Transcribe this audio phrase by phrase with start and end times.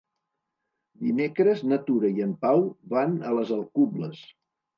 [1.03, 2.65] Dimecres na Tura i en Pau
[2.95, 4.25] van a les Alcubles.